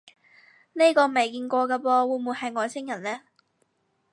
[0.73, 3.21] 呢個未見過嘅噃，會唔會係外星人呢？